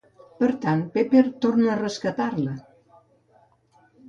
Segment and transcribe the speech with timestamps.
[0.43, 2.57] Per tant, Pepper torna a rescatar-la...